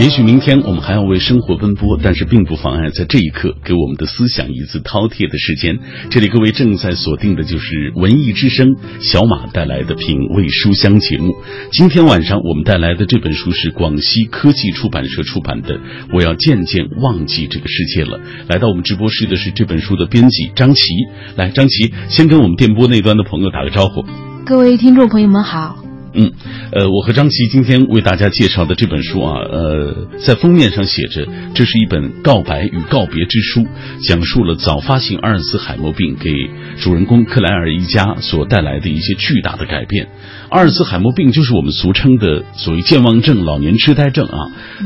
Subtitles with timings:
[0.00, 5.76] 也许明天我们还要为生活奔波，但是并不妨碍在这一刻给我们的思想一次饕餮的时间。
[6.08, 11.34] 这里各位正在锁定的就是文艺之声小马带来的品味书香节目。
[11.72, 15.78] 今天晚上我们带来的这本书是广西科技出版社出版的
[16.14, 18.18] 《我要渐渐忘记这个世界了》。
[18.48, 20.94] 来到我们直播室的是这本书的编辑张琪。
[21.34, 24.04] 来，张琪先跟我们电波那端的朋友打个招呼。
[24.46, 25.87] 各位听众朋友们好。
[26.14, 26.32] 嗯，
[26.72, 33.66] 呃，我和张琪今天为大家介绍的这本书啊，呃，在封面上写着，这是一本告白与告别之书，
[34.06, 36.30] 讲述了早发性阿尔茨海默病给
[36.78, 40.08] 主人公克莱尔一家所带来的一些巨大的改变。
[40.50, 44.38] 阿尔茨海默病就是我们俗称的所谓健忘症、老年痴呆症啊。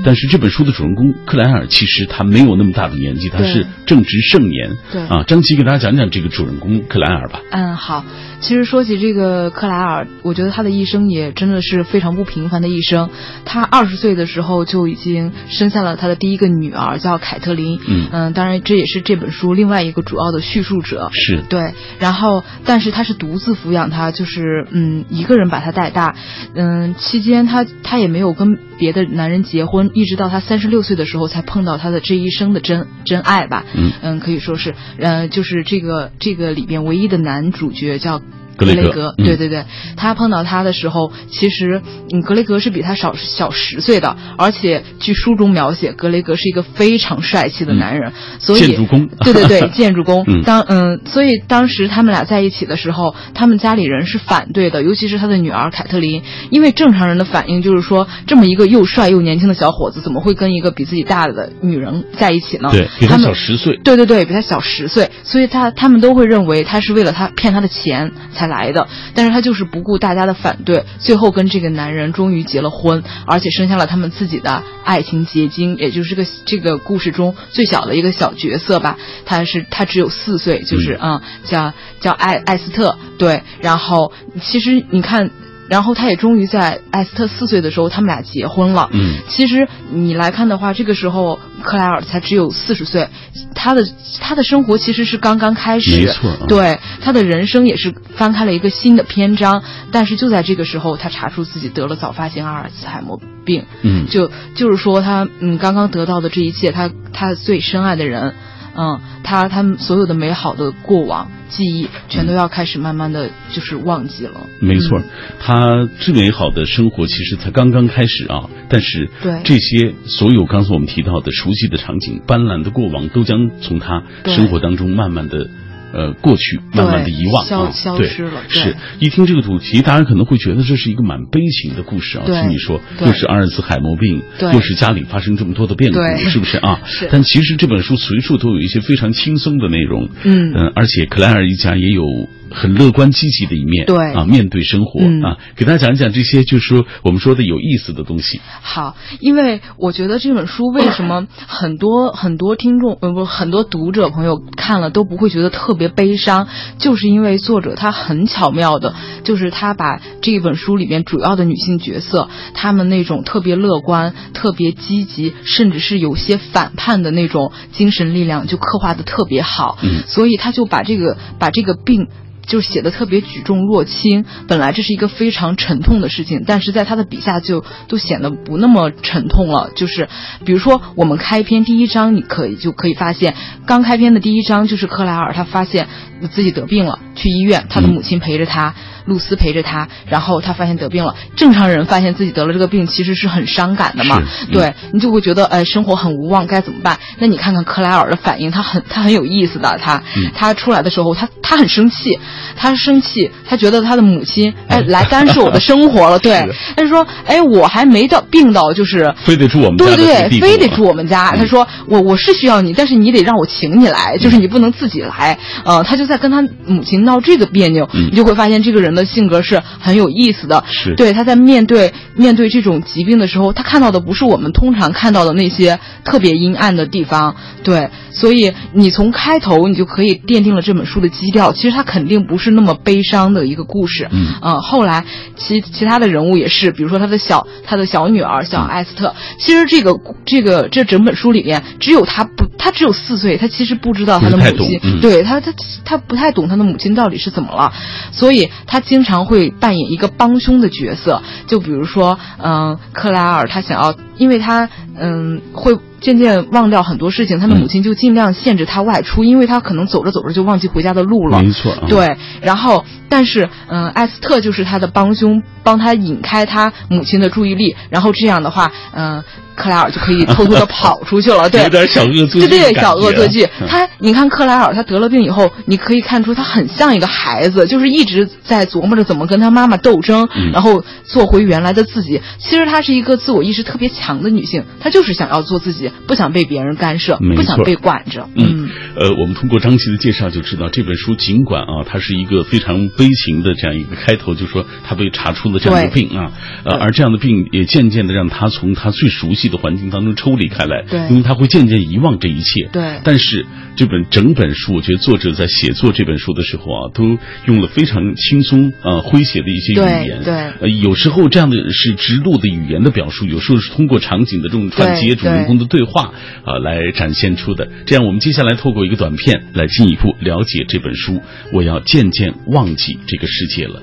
[0.05, 4.71] 但是这本书的主人公克莱尔其实他没有那么大的年纪，他是正值盛年。
[4.91, 7.41] 对啊，张琪给大家讲讲这个主人公克莱尔吧。
[7.51, 8.05] 嗯，好。
[8.41, 13.11] 其实说起这个克莱尔，我觉得他的一生也真的是非常不平凡的一生。
[13.45, 17.79] 他二十岁的时候就已经生下了他的第一个女儿，叫凯特琳。
[17.87, 21.11] 嗯嗯，当然这也是这本书另外一个主要的叙述者。
[21.13, 26.17] 是对，然后但是他是独自抚养他，就是嗯一个人把他带大。
[26.55, 33.65] 嗯，期间他他也没有跟别的男人结婚，一直到他三十六岁的时候才碰到他的这一生的真真爱吧。
[33.75, 38.21] 嗯嗯，可以说是，呃，就是这个这个里边唯一的男主角叫。
[38.65, 39.65] 格雷格，对对对，
[39.97, 41.83] 他碰到他的时候，其实，
[42.13, 50.25] 嗯，格雷格是比他少小十岁的，而且据书中描写，格雷格是一个非常帅气的男人，所以建筑工，对 对对， 建筑工。
[50.27, 50.43] 嗯。
[50.45, 62.69] 当嗯，所以当时他们俩在一起的时候，他们家里人是反对的，尤其是他的女儿凯特琳，因为正常人的反应就是说，这么一个又帅又年轻的小伙子，怎么会跟一个比自己大的女人在一起呢？
[62.73, 63.79] 对，比他们小十岁。
[63.85, 78.99] 对对对，比他小十岁，所以他他们都会认为他是为了他骗他的钱才来的，但是他就是不顾大家的反对，最后跟这个男人终于结了婚，而且生下了他们自己的爱情结晶，也就是个这个故事中最小的一个小角色吧。
[79.25, 84.13] 他是他只有四岁，就是嗯，叫叫艾艾斯特，对，然后
[84.43, 85.31] 其实你看。
[85.73, 88.91] 然后他也终于在艾斯特四岁的时候，他们俩结婚了。
[88.93, 93.09] 嗯，其实你来看的话，这个时候克莱尔才只有四十岁，
[93.55, 93.83] 他的
[94.21, 99.63] 他的生活其实是刚刚开始，没错、啊，对他的人生也是翻开了一个新的篇章。
[99.91, 103.65] 但是就在这个时候，他查出自己得了早发性阿尔茨海默病。
[103.81, 108.35] 嗯，就就是说他嗯刚刚得到的这一切，他他最深爱的人，
[108.77, 111.31] 嗯，他他们所有的美好的过往。
[111.49, 114.47] 记忆全都要开始慢慢的就是忘记了。
[114.59, 115.05] 没错，嗯、
[115.39, 118.49] 他最美好的生活其实才刚刚开始啊！
[118.71, 125.47] 但是对这些所有刚才我们提到的熟悉的场景、斑斓的过往，都将从他生活当中慢慢的。
[125.93, 128.43] 呃，过去慢慢的遗忘消啊，消失了。
[128.49, 132.25] 是一听这个主题，大家可能会觉得这是一个蛮悲情的故事啊。
[132.25, 136.81] 听你说，又是阿尔茨海默病，又是家里发生这么多的变故，是不是啊？
[136.87, 137.09] 是。
[137.11, 140.09] 但其实这本书随处都有一些非常轻松的内容。
[140.25, 142.03] 嗯嗯，而且克莱尔一家也有
[142.51, 143.87] 很乐观积极的一面。
[143.87, 148.41] 对啊，面对生活、嗯、啊，给大家讲一讲这些，就是说我们说的有意思的东西。
[148.63, 156.49] 好，因为我觉得这本书为什么很多很多听众呃不很多读者朋友看了都不会觉得特别悲伤。
[156.79, 158.95] 就是因为作者他很巧妙的，
[159.25, 169.79] 就是他把这本书里面主要的女性角色，她们那种特别乐观、特别积极，甚至是有些反叛的那种精神力量，就刻画的特别好。
[169.83, 172.09] 嗯，所以他就把这个把这个病。
[172.47, 179.71] 就写的特别举重若轻，本来这是一个非常沉痛的事情，但是在他的笔下就都显得不那么沉痛了。
[179.75, 180.09] 就是
[180.45, 183.35] 比如说我们开篇第一章，你可以就可以发现，
[183.67, 185.89] 刚开篇的第一章就是克莱尔他发现
[186.33, 188.75] 自己得病了，去医院，他的母亲陪着他，
[189.07, 191.15] 露丝陪着他，然后他发现得病了。
[191.37, 196.99] 正常人发现自己得了这个病，其实是很伤感的嘛，嗯、对你就会觉得哎生活很无望，该怎么办？
[197.19, 202.19] 那你看看克莱尔的反应，他很他很有意思的，他、嗯、他出来的时候，他他很生气。
[202.57, 211.33] 他生气，他觉得他的母亲哎来干涉我的 生活了，对，他说哎我还没到病到就是非得住我们家对对对，非得住我们嗯家。
[211.37, 215.39] 他说我我是需要你，但是你得让我请你来，就是你不能自己来。
[215.65, 220.63] 呃，他就在跟他母亲闹这个别扭，嗯你就会发现这个人的性格是很有意思的。
[220.71, 231.53] 是对他在面对面对这种疾病的时候，他看到的不是我们通常看到的那些特别阴暗的地方，对，所以你从开头你就可以奠定了这本书的基调。
[231.53, 235.05] 其实他肯定不是那么悲伤的一个故事，嗯，呃，后来
[235.37, 245.53] 其其他的人物也是，比如说他的小他的小女儿小艾斯特，其实这个这个这整本书里面只有他不他只有四岁，他其实不知道他的母亲，对他他
[245.85, 247.73] 他不太懂他的母亲到底是怎么了，
[248.13, 251.23] 所以他经常会扮演一个帮凶的角色。
[251.47, 254.69] 就比如说，嗯，克莱尔他想要，因为他
[254.99, 255.77] 嗯会。
[256.03, 261.43] 渐渐忘掉很多事情，他的母亲就尽量限制他外出，因为他可能走着走着就忘记回家的路了。
[261.43, 262.19] 没错，对。
[262.43, 269.23] 然后，但是，嗯，艾斯特就是他的帮凶，帮他引开他母亲的注意力，然后这样的话，嗯。
[269.55, 273.47] 克莱尔就可以偷偷的跑出去了， 对，有点小恶作剧，对对，小恶作剧。
[273.69, 282.21] 他，你看克莱尔，他得了病以后，你可以看出他很像一个孩子，就是一直在琢磨着怎么跟他妈妈斗争，然后做回原来的自己。
[282.39, 288.29] 其实她是一个自我意识特别强的女性，她就是想要做自己，不想被别人干涉，不想被管着。
[288.35, 296.33] 嗯，呃，我们通过张琪的介绍就知道，这本书尽管啊，它是一个非常悲情的这样一个开头，就说他被查出了这样的病啊，
[296.65, 303.01] 呃，而这样的病也渐渐的让他从他最熟悉的环境当中抽离开来，对，因为他会渐渐遗忘这一切，对。
[303.05, 303.47] 但是
[303.77, 310.35] 这本整本书，我觉得作者在写作这本书的时候啊，都用了非常轻松啊诙谐的一些语言，对。
[310.61, 316.13] 呃，有时候这样的是直露的语言的表述，有时候是通过场景的这种串接、主人公的对话
[316.45, 317.69] 啊来展现出的。
[317.87, 321.21] 这样，我们接下来透过一个短片来进一步了解这本书。
[321.53, 323.83] 我要渐渐忘记这个世界了。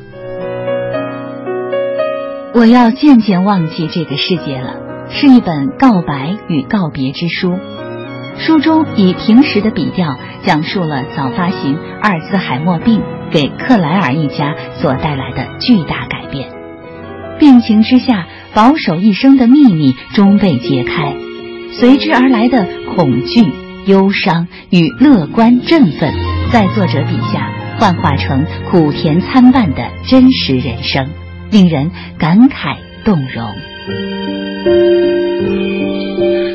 [2.53, 4.88] 我要渐渐忘记这个世界了。
[5.11, 7.57] 是一本告白与告别之书，
[8.37, 13.01] 书中以平实的笔调讲述了早发型阿尔兹海默病
[13.31, 16.49] 给克莱尔一家所带来的巨大改变。
[17.39, 21.13] 病情之下保守一生的秘密终被揭开，
[21.71, 23.45] 随之而来的恐惧、
[23.85, 26.13] 忧伤与乐观振奋，
[26.51, 31.07] 在作者笔下幻化成苦甜参半的真实人生，
[31.49, 34.38] 令人感慨动容。
[34.69, 35.08] Thank you.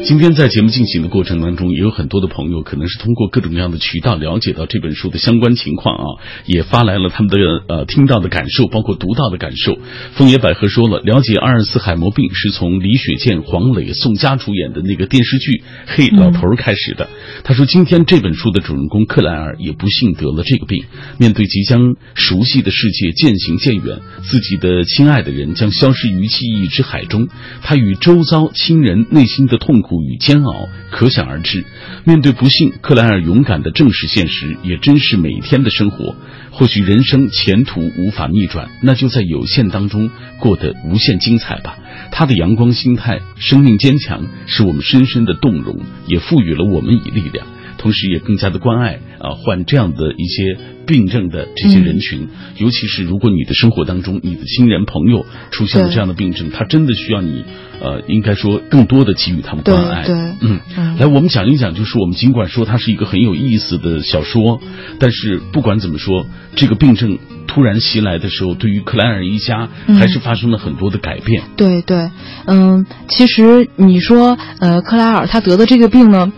[0.07, 6.05] 今天在节目进行的过程当中，也有很多的朋友可能是通过各种各样的渠道了解到这本书的相关情况啊，
[6.45, 9.79] 也发来了他们的呃听到的感受，包括读到的感受。
[10.13, 15.53] 枫叶百合说了，了解阿尔茨海默病是从李雪健、黄磊、宋佳主演的那个电视剧
[15.87, 17.09] 《嘿老头》开始的。
[17.43, 20.85] 他说，今天这本书的主人公克莱尔也不幸得了这个病，
[21.17, 27.29] 面对即将熟悉的世界渐行渐远，自己的亲爱的人将消失于记忆之海中，
[27.63, 29.94] 他与周遭亲人内心的痛苦。
[30.03, 31.65] 与煎熬可想而知。
[32.05, 36.15] 面对不幸，克莱尔勇敢的正视现实，也珍视每天的生活。
[36.51, 41.79] 或许人生前途无法逆转，那就在有限当中过得无限精彩吧。
[42.13, 47.47] 他的阳光心态，生命坚强，使我们深深的动容，也赋予了我们以力量。
[47.77, 50.57] 同时，也更加的关爱啊，患这样的一些
[50.87, 57.45] 病症的这些人群，尤其是如果你的生活当中，你的亲人朋友出现了这样的病症，他真的需要你，
[57.81, 60.05] 呃，应该说更多的给予他们关爱。
[60.05, 60.61] 对，嗯，
[60.99, 64.61] 来，我们讲一讲，就是我们尽管说它是一个很有意思的小说，
[64.99, 71.43] 但是不管怎么说，这个病症突然袭来的时候，对于克莱尔一家还是发生了很多的改变。
[71.57, 72.11] 对对，
[72.47, 76.33] 嗯，其实你说，呃，克莱尔他得的这个病呢？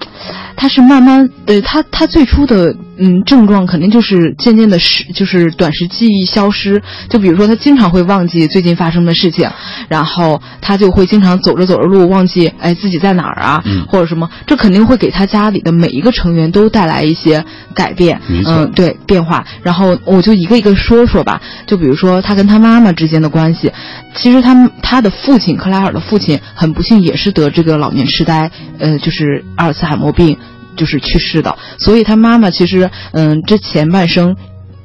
[0.59, 6.83] 他是慢慢，呃，他他最初的嗯症状肯定就是渐渐的失，就是短时记忆消失。
[7.09, 9.51] 就比如说他经常会忘记最近发生的事情，
[9.89, 17.45] 然后他就会经常走着走着路忘记，哎自己在哪儿啊，或者什么，这肯定会给他家里的每一个成员都带来一些
[17.75, 19.45] 改变，嗯，对变化。
[19.63, 23.73] 然后我就一个一个说说吧，就比如说他跟他妈妈之间的关系，
[24.15, 30.37] 其实他他的父亲克莱尔的父亲很不幸也是得这个老年痴呆，呃，就是阿尔茨海默病。
[30.77, 34.37] 就是去世的，所以他妈妈其实，嗯，这前半生，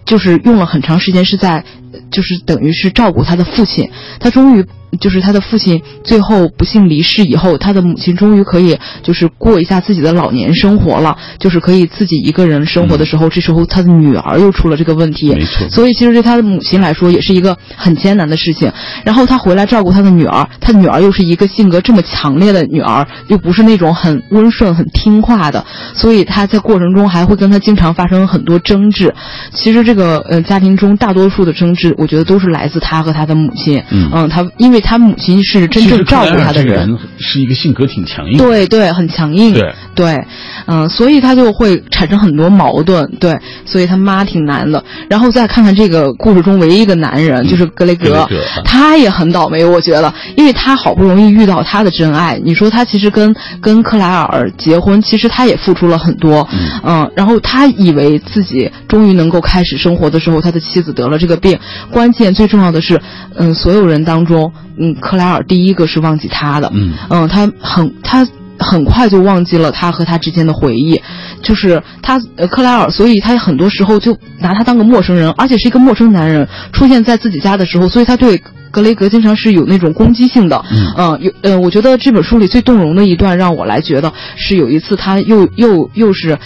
[0.05, 1.63] 就是用了很长时间是在，
[2.11, 4.65] 就是等于是照顾他的父亲，他终于。
[4.99, 15.69] 就是他的父亲最后不幸离世以后，他的母亲终于可以就是过一下自己的老年生活了，就是可以自己一个人生活的时候，这时候他的女儿又出了这个问题，没错。
[15.69, 18.69] 所以其实对他的母亲来说也是一个很艰难的事情。
[19.05, 29.13] 然后他回来照顾他的女儿，他女儿又是一个性格这么强烈的女儿，又不是那种很温顺、很听话的，所以他在过程中还会跟他经常发生很多争执。
[29.53, 33.81] 其实这个呃家庭中大多数的争执，我觉得都是来自他和他的母亲。
[33.89, 34.80] 嗯，他因为。
[34.81, 38.37] 他母亲是真正照顾他的人，是一个性格挺强硬。
[38.37, 39.53] 对对，很强硬。
[39.53, 40.25] 对对，
[40.65, 43.09] 嗯，所以他就会产生很多矛盾。
[43.19, 44.83] 对，所以他妈挺难的。
[45.09, 48.27] 然后再看看这个故事中唯一一个男人，就是格雷格，
[48.65, 49.63] 他也很倒霉。
[49.63, 52.39] 我觉得，因为他好不容易遇到他的真爱。
[52.43, 56.47] 你说他其实跟跟克莱尔结婚，其实他也付出了很多。
[56.83, 61.57] 嗯，然后他以为自己终于能够开始生活的时候，他的妻子得了这个病。
[61.91, 62.99] 关键最重要的是，
[63.35, 64.51] 嗯，所有人当中。
[64.77, 71.01] 嗯，克莱尔第一个是忘记他的，嗯嗯，他很他很快就忘记了他和他之间的回忆，
[71.41, 80.63] 就是他呃克莱尔，所以他很多时候就拿他当个陌生人，而且是一个陌生男人出现在自己家的时候，所以他对格雷格经常是有那种攻击性的。
[80.97, 86.37] 嗯，有呃，我觉得这本书里最动容的一段，让我来觉得是有一次他又又又是。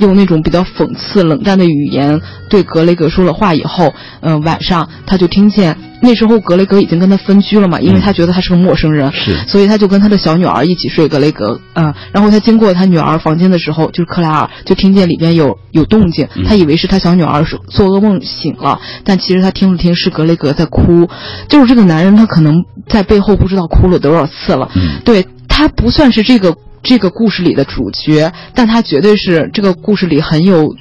[0.00, 21.08] 用那种比较讽刺、冷淡的语言对格雷格说了话以后，嗯，晚上他就听见那时候格雷格已经跟他分居了嘛，因为他觉得他是个陌生人，是，所以他就跟他的小女儿一起睡格雷格，嗯，然后他经过他女儿房间的时候，就是克莱尔就听见里边有有动静，他以为是他小女儿说做噩梦醒了，但其实他听了听是格雷格在哭，
[21.48, 25.00] 就是这个男人他可能在背后不知道哭了多少次了，嗯。
[25.04, 26.56] 对他不算是这个。
[26.82, 30.74] 这个故事里的主角，但他绝对是这个故事里很有。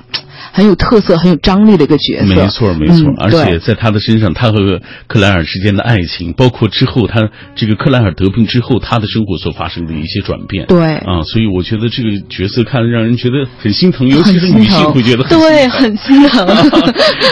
[0.51, 3.13] 很有特色、很有张力的一个角色，没错，没错。
[3.17, 10.95] 而且在他的身上，他和克莱尔之间的爱情，包括之后他这个克莱尔得病之后，他的生活所发生的一些转变，对。
[10.97, 16.47] 啊，所以我觉得这个角色看让人觉得很心疼，尤其是女性会觉得对很心疼，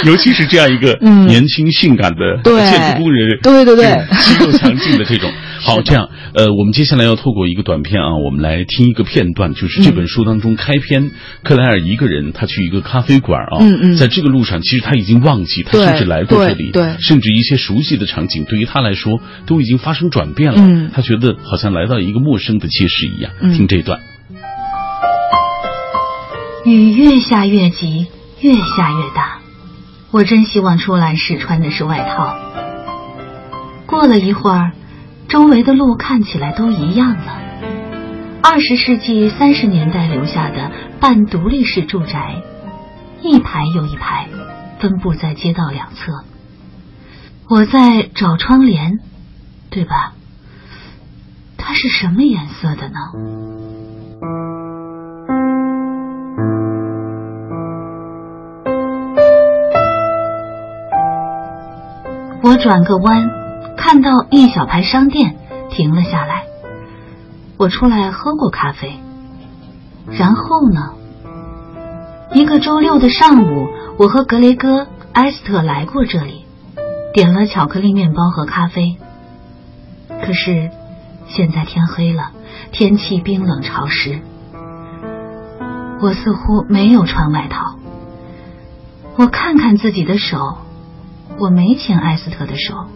[0.06, 0.98] 尤其是 这样一个
[1.28, 5.32] 年轻性感的建筑工人，对对对，肌肉强劲的这种。
[5.60, 11.10] 好，这样呃，我们接下来要透过一个短片啊，我们来听一个片段，就是这本书当中开篇，
[11.44, 13.18] 克莱尔一个人，他去一个咖啡。
[13.18, 20.60] 飞馆啊，嗯嗯，在这个路上，其实他已经忘记他甚至来过这里，对，甚至一些熟悉的场景，对于他来说都已经发生转变了。
[20.60, 23.32] 嗯，他觉得好像来到一个陌生的街市一样。
[23.56, 24.02] 听这段，
[26.66, 28.08] 雨越下越急，
[28.42, 29.40] 越下越大。
[30.12, 32.38] 我真希望出来时穿的是外套。
[33.88, 34.74] 过了一会儿，
[35.28, 37.42] 周围的路看起来都一样了。
[38.44, 42.44] 二十世纪三十年代留下的半独立式住宅。
[43.22, 44.28] 一排又一排，
[44.80, 46.24] 分布在街道两侧。
[47.50, 49.00] 我在找窗帘，
[49.70, 50.14] 对吧？
[51.58, 53.00] 它是什么颜色的呢？
[62.44, 63.30] 我转个弯，
[63.76, 65.36] 看到一小排商店，
[65.70, 66.44] 停了下来。
[67.58, 69.00] 我出来喝过咖啡，
[70.12, 70.94] 然后呢？
[72.34, 76.46] 一个周六的上午，我和格雷戈、埃斯特来过这里，
[77.14, 78.98] 点了巧克力面包和咖啡。
[80.10, 80.70] 可是
[81.28, 82.32] 现在天黑了，
[82.72, 84.20] 天气冰冷潮湿，
[86.02, 87.76] 我似乎没有穿外套。
[89.16, 90.58] 我看看自己的手，
[91.40, 92.88] 我没牵埃斯特的手。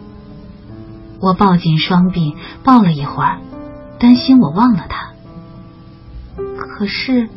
[1.20, 3.40] 我抱紧双臂，抱了一会儿，
[3.98, 5.12] 担心我忘了他。
[6.58, 7.30] 可是。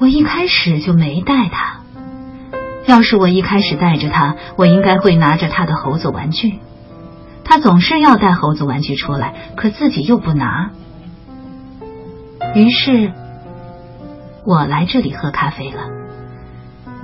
[0.00, 1.80] 我一开始就没带他。
[2.86, 6.58] 要是我一开始带着他，我应该会拿着他的猴子玩具。
[7.44, 10.70] 他总是要带猴子玩具出来，可自己又不拿。
[12.54, 13.12] 于是，
[14.46, 15.82] 我来这里喝咖啡了。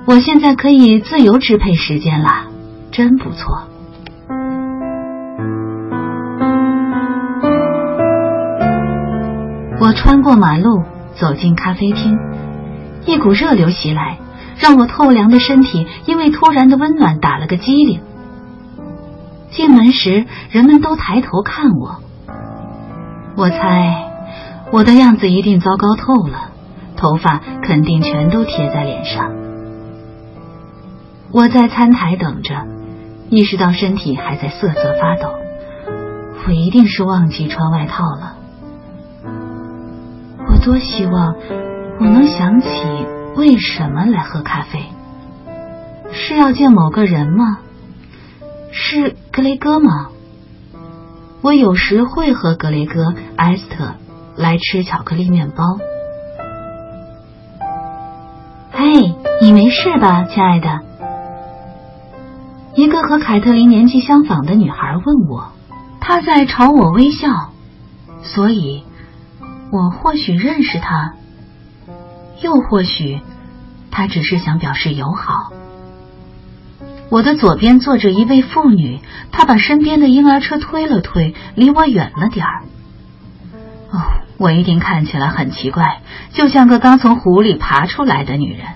[0.05, 2.47] 我现在可以自由支配时间了，
[2.91, 3.67] 真不错。
[9.79, 12.17] 我穿过马路，走进咖啡厅。
[13.07, 14.17] 一股热流袭来，
[14.59, 18.01] 让我透凉的身体因为突然的温暖打了个激灵。
[19.49, 22.01] 进门时，人们都抬头看我。
[23.37, 24.11] 我猜，
[24.71, 26.51] 我的样子一定糟糕透了，
[26.97, 29.31] 头发肯定全都贴在脸上。
[31.31, 32.65] 我在餐台等着，
[33.29, 35.29] 意识到身体还在瑟瑟发抖。
[36.45, 38.35] 我一定是忘记穿外套了。
[40.49, 41.35] 我多希望。
[41.99, 42.67] 我能想起
[43.35, 44.85] 为什么来喝咖啡，
[46.11, 47.59] 是要见某个人吗？
[48.71, 50.09] 是格雷戈吗？
[51.41, 53.95] 我有时会和格雷戈、埃斯特
[54.35, 55.79] 来吃巧克力面包。
[58.71, 60.81] 嘿，你没事吧，亲爱的？
[62.75, 65.51] 一个和凯特琳年纪相仿的女孩问我，
[65.99, 67.49] 她在朝我微笑，
[68.21, 68.83] 所以
[69.71, 71.15] 我或许认识她。
[72.41, 73.21] 又或许，
[73.91, 75.51] 他只是想表示友好。
[77.09, 78.99] 我的左边坐着一位妇女，
[79.31, 82.63] 她把身边的婴儿车推了推，离我远了点儿。
[83.91, 84.01] 哦，
[84.37, 86.01] 我一定看起来很奇怪，
[86.33, 88.67] 就像个刚从湖里爬出来的女人。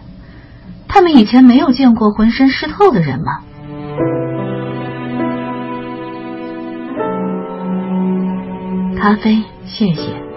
[0.88, 3.41] 他们以前没有见过浑身湿透的人吗？
[8.98, 10.31] 咖啡，谢谢。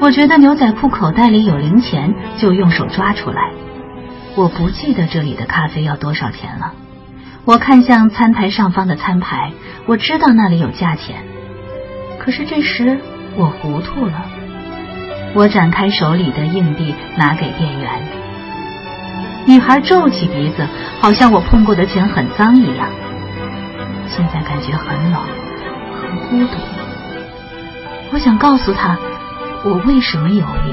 [0.00, 3.50] 我觉得牛仔裤口袋里有零钱，就用手抓出来。
[4.34, 6.72] 我不记得这里的咖啡要多少钱了。
[7.44, 9.52] 我看向餐台上方的餐牌，
[9.84, 11.16] 我知道那里有价钱。
[12.18, 12.98] 可是这时
[13.36, 14.24] 我糊涂了。
[15.34, 17.90] 我展开手里的硬币，拿给店员。
[19.46, 20.66] 女孩皱起鼻子，
[21.00, 22.88] 好像我碰过的钱很脏一样。
[24.08, 25.20] 现在感觉很冷，
[26.00, 26.58] 很孤独。
[28.12, 28.98] 我想告诉她，
[29.62, 30.72] 我为什么犹豫，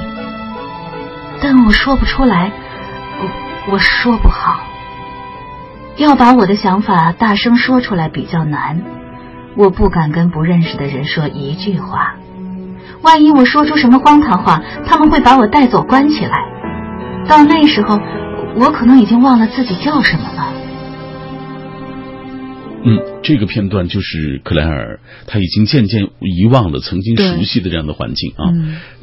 [1.41, 2.51] 但我说不出来，
[3.67, 4.62] 我我说不好。
[5.98, 8.82] 要把我的想法大声说出来比较难，
[9.56, 12.15] 我不敢跟不认识的人说一句话。
[13.01, 16.46] 万一我说出什么荒唐话，他们会把我带走关起来。
[17.27, 18.00] 到那时候，
[18.56, 20.53] 我可能已经忘了自己叫什么了。
[22.84, 28.55] 嗯，这个片段就是克莱尔，他已经渐渐遗忘了曾经熟悉的这样的环境啊。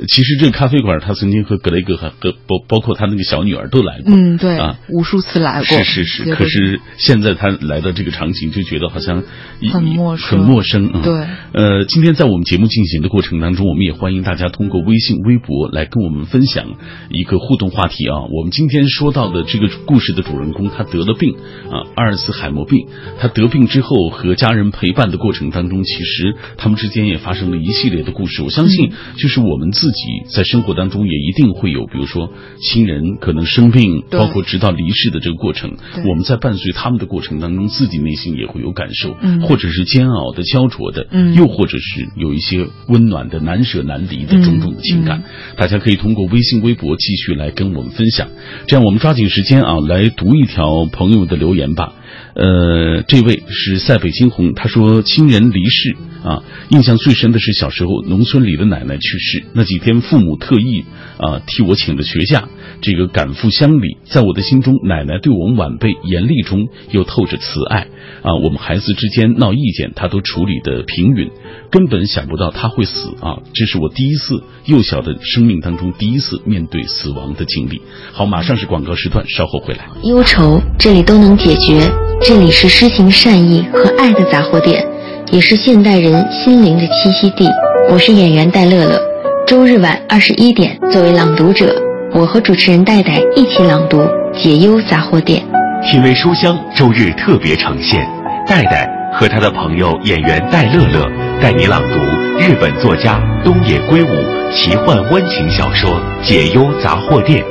[0.08, 4.14] 其实这个咖啡馆，他曾经和格雷格和和包包括他那个小女儿都来过。
[4.14, 5.64] 嗯，对啊，无数次来过。
[5.64, 9.22] 是是是，可是现在他来到这个场景，就觉得好像
[9.70, 11.02] 很陌生，很陌生啊。
[11.04, 11.26] 对。
[11.52, 16.64] 呃，今天在我们节目进行的过程当中，我们也欢迎大家通过微信、微博来跟我们分享
[17.10, 18.24] 一个互动话题啊。
[18.32, 21.34] 我们今天说到的这个故事的主人公，他得了病
[21.70, 22.86] 啊，阿尔茨海默病。
[23.18, 28.42] 他得病之后和家人陪伴的过程当中，其实他们之间也发生了一系列的故事。
[28.42, 30.00] 我相信，就是我们自己
[30.32, 32.30] 在生活当中也一定会有，比如说
[32.60, 35.76] 亲人可能生病，包括直到离世的这个过程，
[36.08, 45.24] 我们在伴随他们的过程当中，自己内心也会有感受，或者是煎熬的、焦灼的，又或者是有一些温暖的、难舍难离的种种的情感。
[45.56, 48.28] 大家可以通过微信、微博继续来跟我们分享。
[48.66, 51.94] 这样，我们抓紧时间啊，来读一条朋友的留言吧。
[52.34, 60.84] 呃，这位是塞北惊鸿，他说亲人离世啊，印象最深的是小时候农村里的奶奶去世那几天，父母特意
[61.18, 62.48] 啊替我请了学假，
[62.84, 67.86] 这个赶赴乡里，在我的心中，奶奶对我们晚辈严厉中又透着慈爱
[68.20, 71.30] 啊，我们孩子之间闹意见，她都处理的平允，
[71.70, 77.80] 根本想不到他会死啊，这是我第一次幼小的生命当中第一次面对死亡的经历。
[78.12, 79.88] 好，马上是广告时段，稍后回来。
[80.02, 81.90] 忧愁这里都能解决。
[82.20, 84.86] 这里是施行善意和爱的杂货店，
[85.32, 87.48] 也是现代人心灵的栖息地。
[87.90, 89.00] 我是演员戴乐乐，
[89.46, 91.74] 周日晚二十一点，作为朗读者，
[92.16, 93.98] 我和主持人戴戴一起朗读
[94.32, 95.42] 《解忧杂货店》。
[95.90, 98.08] 品味书香周日特别呈现，
[98.46, 101.10] 戴戴和他的朋友演员戴乐乐
[101.42, 101.98] 带你朗读
[102.38, 105.90] 日本作家东野圭吾奇幻温情小说
[106.22, 107.44] 《解忧杂货店》。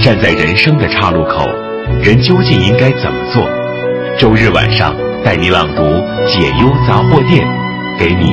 [0.00, 1.44] 站在人生的岔路口，
[2.00, 3.42] 人究竟应该怎么做？
[4.16, 5.82] 周日晚上带你朗读
[6.28, 7.44] 《解忧杂货店》，
[7.98, 8.30] 给你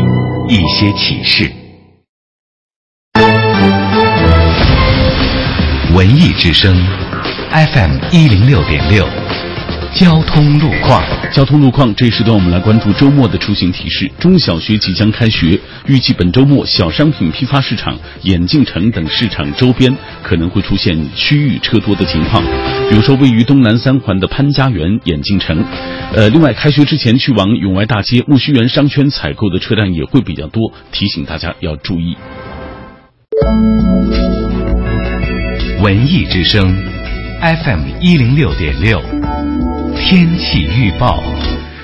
[0.48, 1.59] 一些启示。
[5.96, 6.76] 文艺之声
[7.52, 9.08] ，FM 一零六点六。
[9.96, 14.10] 交通路况，交通路况，这一时段我们来关注周末的出行提示。
[14.20, 22.44] 中小学即将开学，预计本周末小商品批发市场、眼镜城等市场周边可能会出现区域车多的情况。
[22.88, 25.66] 比如说，位于东南三环的潘家园眼镜城。
[26.14, 32.16] 呃，另外，开学之前去往永外大街、木樨园商圈采购的车辆也会比较多，提醒大家要注意。
[35.82, 36.62] 文艺之声
[37.42, 39.02] ，FM 一零六点六。
[39.96, 41.24] 天气预报，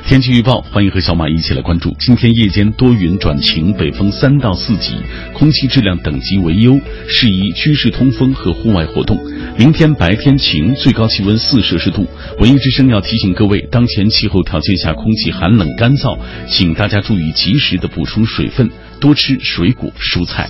[0.05, 1.95] 天气预报，欢迎和小马一起来关注。
[1.97, 4.95] 今天夜间多云转晴，北风三到四级，
[5.33, 6.77] 空气质量等级为优，
[7.07, 9.17] 适宜居室通风和户外活动。
[9.57, 12.05] 明天白天晴，最高气温四摄氏度。
[12.39, 20.49] 文艺之声要提醒各位，当前气候条件下空气寒冷干燥，请大家注意及时的补充水分，多吃水果蔬菜。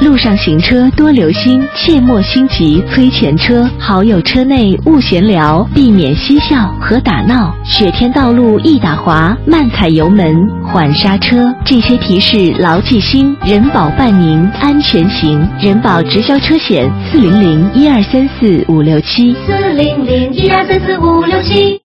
[0.00, 3.68] 路上行车多留心，切莫心急催前车。
[3.78, 7.54] 好友车内勿闲聊，避免嬉笑和打闹。
[7.64, 11.54] 雪天道路易打滑，慢踩油门，缓刹车。
[11.66, 15.46] 这些提示牢记心，人保伴您安全行。
[15.60, 21.78] 人保直销车险四零零一二三四五六七四零零一二三四五六七。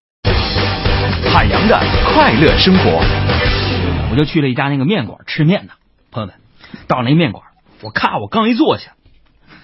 [1.33, 1.77] 海洋的
[2.13, 3.03] 快乐生活，
[4.09, 5.73] 我就去了一家那个面馆吃面呢。
[6.11, 6.35] 朋友们，
[6.87, 7.43] 到那面馆。
[7.81, 8.93] 我咔，我刚一坐下，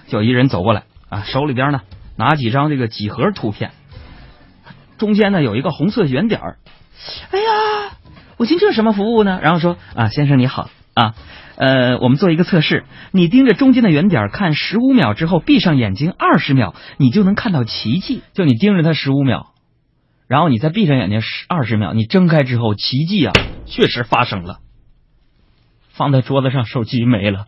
[0.08, 1.82] 就一人走过来啊，手里边呢
[2.18, 3.72] 拿几张这个几何图片，
[4.98, 6.58] 中间呢有一个红色圆点儿。
[7.32, 7.98] 哎呀，
[8.38, 9.40] 我寻这什么服务呢？
[9.42, 11.16] 然后说啊，先生你好啊，
[11.56, 18.22] 呃，我们做一个测试，你盯着中间的圆点看十五秒之后，闭上眼睛二十秒，你就能看到奇迹。
[18.34, 19.54] 就你盯着它十五秒，
[20.28, 23.34] 然后你再闭上眼睛十二十秒，你睁开之后，奇迹啊，
[23.66, 24.60] 确实发生了。
[25.90, 27.48] 放在桌子上，手机没了。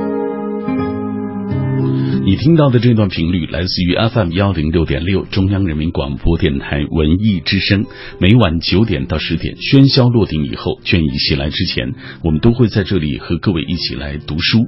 [2.31, 7.83] 你听到的这段频率来自于 FM 幺零六点六中央人民广播电台文艺之声。
[8.21, 14.65] 每晚九点到十点，喧嚣落定以后，倦意袭来之前，我们都会在这里和各位一起来读书。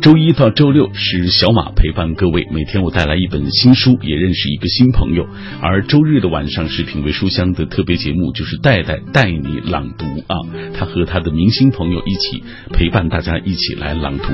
[0.00, 5.26] 周一到周六是小马陪伴各位，每天我带来一本新书，也认识一个新朋友。
[5.60, 10.36] 而周日的晚上是品味书香的特别节目，就是代代带你朗读啊，
[10.74, 14.26] 他和他的明星朋友一起陪伴大家一起来朗读。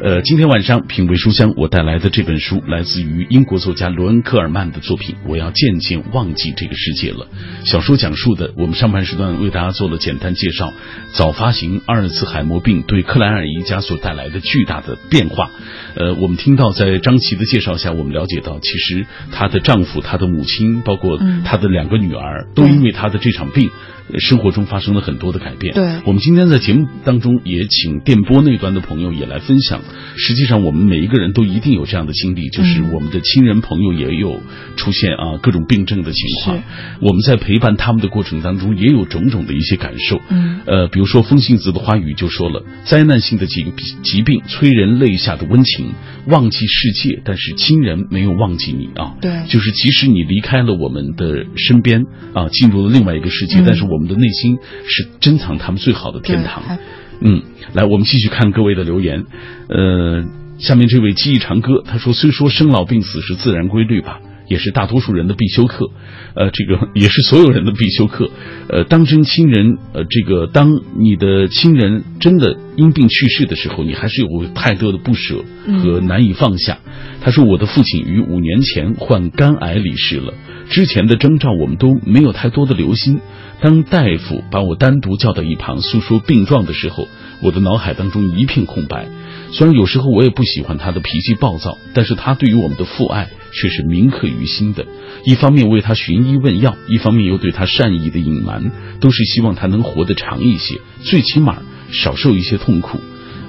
[0.00, 7.26] 呃，今天晚上品味书香，我带来的这本书来自于英国作家罗恩·科尔曼的作品《我要渐渐忘记这个世界了》。
[7.68, 10.72] 小说讲述的，我们上半时段为大家做了简单介绍，
[11.14, 15.50] 早发行阿尔茨海默病对克莱尔一家所带来的巨大的变化。
[15.96, 23.68] 呃，我们听到在张琪的介绍下，我们了解到，其实她的丈夫、她的母亲，包括她的两个女儿，都因为她的这场病。
[24.18, 25.74] 生活中发生了很多的改变。
[25.74, 29.82] 对，我们今天在节目当中也请电波那端的朋友也来分享。
[30.16, 34.40] 实际上，我们每一个人都一定有这样的经历，就是我们的亲人朋友也有
[34.76, 36.62] 出现啊各种病症的情况。
[37.02, 40.18] 我们在陪伴他们的过程当中，也有种种的一些感受。
[40.30, 43.66] 嗯，呃，比如说风信子的花语就说了，灾难性的疾
[44.02, 45.92] 疾病催人泪下的温情，
[46.26, 49.16] 忘记世界，但是亲人没有忘记你啊。
[49.20, 53.97] 对，就是即使你离开了我们的身边啊，进入了另外一个世界，但是我。
[53.98, 56.62] 我们的内心是珍藏他们最好的天堂。
[57.20, 57.42] 嗯，
[57.74, 59.24] 来，我们继续看各位的留言。
[59.68, 60.24] 呃，
[60.60, 65.90] 下面这位记忆长歌他说：“虽说生老病死是自然规律吧，也是大多数人的必修课。
[66.34, 68.30] 呃，这个 也是所有人的必修课。
[68.68, 75.44] 呃，当真亲人，呃，这个当你的亲人真的因病去世的时候，你还是有太多的不舍
[75.82, 76.78] 和难以放下。”
[77.20, 80.32] 他说：“我的父亲于五年前患肝癌离世了，
[80.70, 83.20] 之前的征兆我们都没有太多的留心。”
[83.60, 87.08] 当大夫把我单独叫到一旁诉说病状的时候，
[87.42, 89.08] 我的脑海当中一片空白。
[89.50, 94.86] 虽然有时候我也不喜欢他的脾气暴躁，但是他对于我们的父爱却是铭刻于心的。
[95.24, 102.98] 一方面为他寻医问药，一方面又对他善意的隐瞒，都是希望他能活得长一些，最起码少受一些痛苦。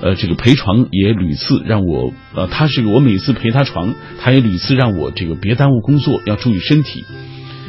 [0.02, 7.04] 呃，这个陪床也屡次让我，呃，他是我每次陪他床，他也屡次让我这个别耽误工作，要注意身体。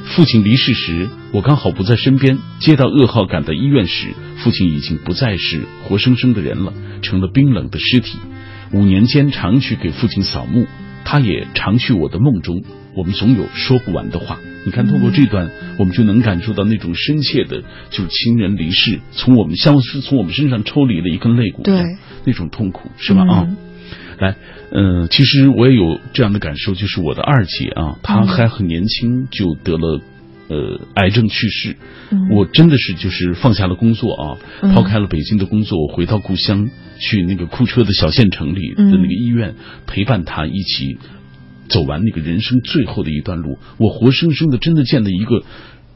[0.05, 2.39] 父亲离世时，我刚好不在身边。
[2.59, 8.19] 接到噩耗，赶到医院时，父亲已经不再是活生生的人了，成了冰冷的尸体。
[8.73, 10.67] 五年间，常去给父亲扫墓，
[11.11, 12.63] 他也常去我的梦中。
[12.95, 14.39] 我们总有说不完的话。
[14.65, 21.83] 你看，通过这段，我们就能感受到那种深切的，就是亲人离世，从我们像是从我们身上抽离了一根肋骨，对，
[22.25, 23.25] 那种痛苦，是吧？
[23.29, 23.49] 啊。
[24.21, 24.37] 来，
[24.71, 30.01] 嗯，其实我也有这样的感受，就是我的二姐啊，她还很年轻就得了，
[30.51, 31.77] 呃，癌症去世。
[32.31, 34.37] 我真的是就是放下了工作啊，
[34.75, 39.55] 抛开了北京的工作，我回到故乡，去那个库车的小县城里的那个医院，
[39.87, 40.99] 陪伴他一起
[41.69, 43.59] 走完那个人生最后的一段路。
[43.79, 45.45] 我活生生的真的见了一个。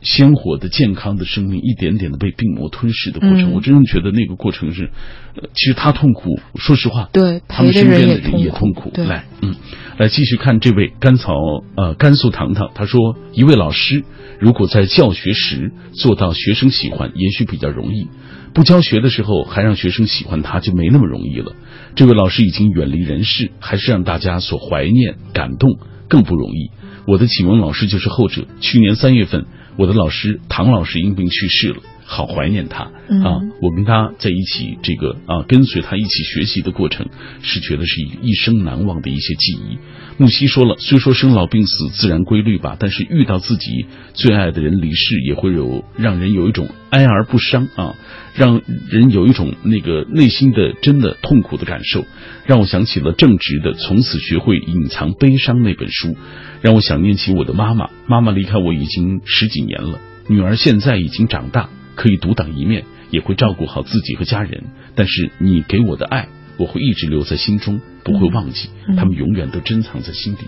[0.05, 4.91] 鲜活的、健康的生命，一点点的被病魔吞噬的过程，我真的觉得那个过程是，
[5.35, 6.39] 呃，其实他痛苦。
[6.57, 8.91] 说实话，对，他们身边的人也痛苦。
[8.93, 9.57] 对，来，嗯，
[9.97, 11.33] 来继续看这位甘草
[11.75, 14.05] 呃甘肃糖糖，他说，一位老师
[14.39, 18.09] 如果在教学时做到学生喜欢，也许比较容易；
[18.53, 21.55] 不教学的时候还让学生喜欢他，就没那么容易了。
[21.95, 26.71] 这位老师已经远离人世，还是让大家所怀念、感动，更不容易。
[27.07, 28.47] 我的启蒙老师就是后者。
[28.61, 29.47] 去年三月份。
[29.77, 33.41] 我的老师唐老师因病去世了，好怀念他嗯啊！
[33.61, 37.07] 我跟他在一起，这个啊，跟随他一起学习的过程，
[37.43, 39.79] 是觉得是一一生难忘的一些记忆。
[40.17, 47.95] 木西说了，虽说生老病死自然规律吧，但是遇到自己最爱的人离世，也会有让人有一种哀而不伤啊，
[48.35, 52.05] 让人有一种那个内心的真的痛苦的感受，
[52.47, 56.17] 让我想起了正直的《从此学会隐藏悲伤》那本书，
[56.63, 57.91] 让我想念起我的妈妈。
[58.07, 64.65] 妈妈离开我已经十几年了，女儿现在已经长大，可以独当一面，也会照顾好自己和家人。
[64.95, 70.45] 但是你给我的爱，我会一直留在心中，不会忘记，嗯他们永远都珍藏在心底。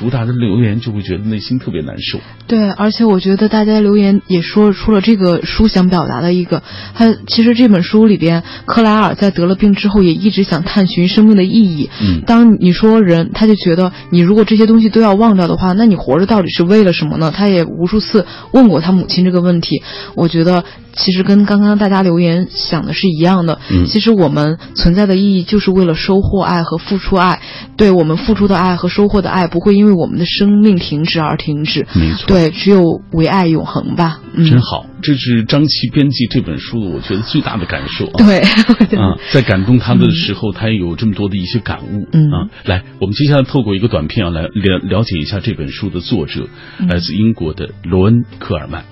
[0.00, 2.20] 读他的留言就会觉得内心特别难受。
[2.46, 6.62] 对，而且我觉得大家留言也说出了这个书想表达的一个，
[6.94, 11.90] 他其实这本书里边，克莱尔在得了病之后也一直想探寻生命的意义。
[12.00, 17.32] 嗯当你说人，他就觉得你如果这些东西都要忘掉的话，那你活着到底是为了什么呢？
[17.34, 19.82] 他也无数次问过他母亲这个问题。
[20.14, 23.58] 我觉得其实跟刚刚大家留言想的是一样的。
[23.70, 27.40] 嗯其实我们存在的意义就是为了收获爱和付出爱。
[27.76, 31.84] 对我们付出的爱和收获的爱，不会因为我们的生命停止而停止。
[31.94, 34.20] 没错对，只有唯爱永恒吧。
[34.32, 38.12] 嗯，真好，这是张琪编辑这本书的我觉得最大的感受啊。
[38.18, 38.38] 对，
[38.96, 42.06] 啊，在感动他的时候，他也有这么多的一些感悟。
[42.12, 44.48] 嗯啊，来，我们接下来透过一个短片啊，来了
[44.84, 46.48] 了解一下这本书的作者，
[46.78, 48.84] 嗯来自英国的罗恩·科尔曼。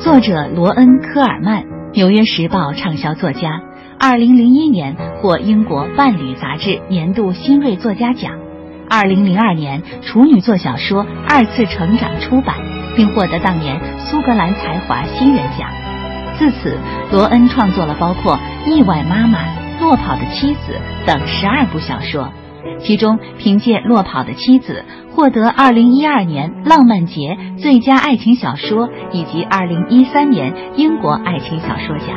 [0.00, 1.62] 作者罗恩·科尔曼，
[1.94, 3.62] 《纽约时报》畅销作家，
[3.98, 8.32] 二零零一年获英国《伴侣》杂志年度新锐作家奖，
[8.94, 12.54] 二零零二年处女作小说《二次成长》出版，
[12.94, 15.68] 并获得当年苏格兰才华新人奖。
[16.38, 16.78] 自此，
[17.10, 18.38] 罗恩创作了包括
[18.70, 19.40] 《意外妈妈》
[19.80, 22.32] 《落跑的妻子》等十二部小说，
[22.84, 32.16] 其中凭借《落跑的妻子》获得二零一二年浪漫节最佳爱情小说以及二零一三年英国爱情小说奖。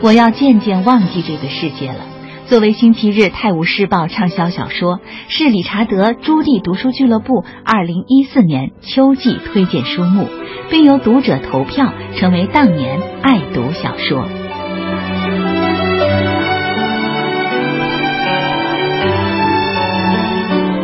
[0.00, 2.17] 我要渐渐忘记这个世界了。
[2.48, 10.26] 作为星期日《泰晤士报》畅销小说，是理查德·朱棣读书俱乐部二零一四年秋季推荐书目，
[10.70, 14.26] 并由读者投票成为当年爱读小说。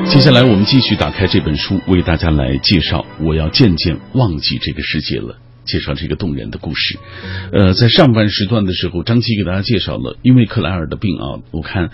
[0.05, 3.07] 接下来我们继续打开这本书，为大家来介绍。
[3.22, 5.43] 我要渐渐忘记这个世界了。
[5.64, 6.98] 介绍这个动人的故事，
[7.53, 11.90] 呃，在上半时段的时候，张琪给大家介绍了，因为克莱尔的病啊，我看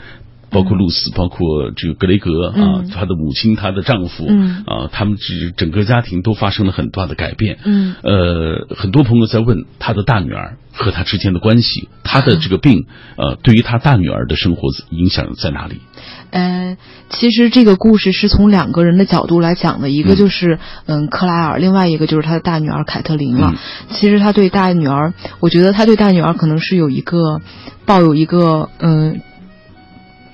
[0.50, 2.90] 包括露丝，包括这个格雷格啊，嗯。
[2.90, 4.64] 她的母亲，她的丈夫，嗯。
[4.66, 7.94] 啊，他们这整个家庭都发生了很大的改变，嗯。
[8.02, 15.76] 呃，很多朋友在问他的大女儿和他之间的关系，他的这个病，呃，对于他大女儿的生活影响在哪里？
[16.30, 16.76] 呃，
[17.08, 23.52] 其实这个故事是从两个人的角度来讲的，一个嗯就是嗯克莱尔，另外一个就是他的大女儿凯特琳了。
[23.52, 23.58] 嗯
[23.90, 27.40] 其实他对大女儿，我觉得他对大女儿可能是有一个
[27.84, 29.20] 抱有一个嗯。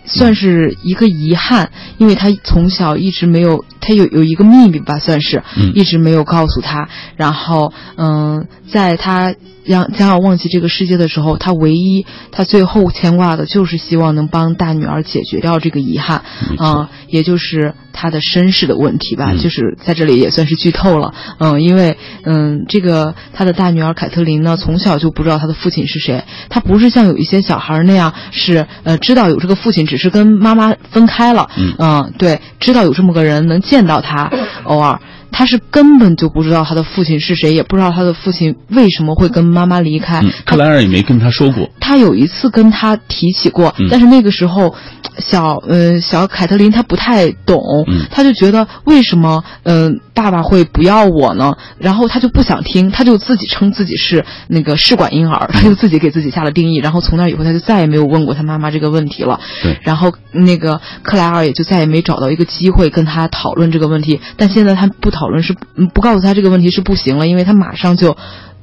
[0.09, 5.72] 算是一个遗憾，因为他从小一直没有，他有有一个秘密吧，算是，嗯。
[5.77, 6.88] 一直没有告诉他。
[7.16, 9.35] 然后，嗯，在他
[9.66, 16.66] 将将要忘记这个世界的时候，他唯一他最后牵挂的就是希望能帮大女儿解决掉这个遗憾，没错。
[16.66, 19.38] 啊、也就是他的身世的问题吧，嗯。
[19.38, 34.30] 就是在这里也算是剧透了，嗯，因为嗯，这个他的大女儿凯特琳呢，从小就不知道他的父亲是谁，他不是像有一些小孩那样是呃知道有这个父亲，只是跟妈妈分开了，嗯对，知道有这么个人，能见到他，
[34.64, 35.00] 偶尔。
[35.38, 40.20] 他是根本就不知道他的父亲是谁，也不知道他的父亲为什么会跟妈妈离开。
[40.22, 44.75] 嗯，克莱尔也没跟他说过，他有一次跟他提起过，嗯但是那个时候，
[45.18, 51.53] 小呃小凯特琳她不太懂，嗯她就觉得为什么嗯、呃爸爸会不要我呢？
[51.77, 59.38] 然后他就不想听，他就自己称自己是那个试管婴儿，他就自己给自己下了定义，然后从那以后他就再也没有问过他妈妈这个问题了。
[59.62, 68.16] 对然后那个克莱尔也就再也没找到一个机会跟他讨论这个问题，但现在他不讨论是嗯不告诉他这个问题是不行了，因为他马上就。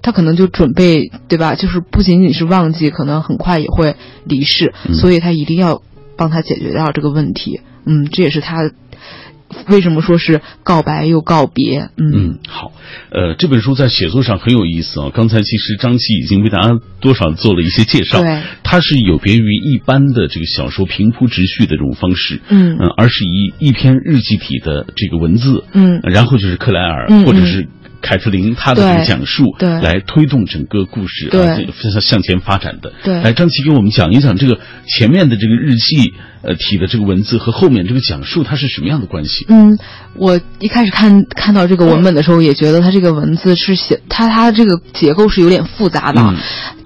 [0.05, 1.55] 他可能就准备，对吧？
[1.55, 3.95] 就是不仅仅是忘记，可能很快也会
[4.25, 5.81] 离世，嗯所以他一定要
[6.17, 7.61] 帮他解决掉这个问题。
[7.85, 8.69] 嗯，这也是他
[9.67, 11.89] 为什么说是告白又告别。
[11.97, 12.11] 嗯。
[12.13, 12.71] 嗯，好，
[13.11, 15.11] 呃，这本书在写作上很有意思啊。
[15.13, 18.41] 刚才其实张琪已经为大家多少做了一些介绍，对。
[18.63, 22.77] 它是有别于一般的这个小说平铺直叙的这种方式，嗯。
[22.97, 25.99] 而是以一篇日记体的这个文字，嗯。
[26.03, 27.25] 然后就是克莱尔、嗯。
[27.25, 27.67] 或者是
[28.03, 31.57] 凯特琳她的这个讲述，对来推动整个故事对啊
[31.93, 32.91] 向向前发展的。
[33.03, 39.45] 对来张琪给我们讲一讲这个前面的这个日记呃体的这个文字和后面这个讲述它是什么样的关系？
[39.47, 39.79] 嗯，
[40.15, 46.21] 我一开始看看到这个文本的时候，也觉得它这个文字是写它它这个结构是有点复杂的。
[46.21, 46.35] 嗯